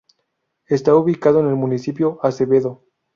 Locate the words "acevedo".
2.23-2.81